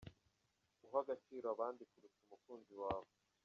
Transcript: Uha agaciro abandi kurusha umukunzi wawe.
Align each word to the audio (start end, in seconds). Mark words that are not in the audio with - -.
Uha 0.85 0.99
agaciro 1.03 1.45
abandi 1.53 1.81
kurusha 1.89 2.19
umukunzi 2.25 2.73
wawe. 2.81 3.09